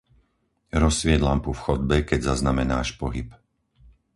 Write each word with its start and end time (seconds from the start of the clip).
Rozsvieť 0.83 1.21
lampu 1.29 1.51
v 1.53 1.61
chodbe, 1.65 1.95
keď 2.09 2.19
zaznamenáš 2.33 2.89
pohyb. 3.01 3.27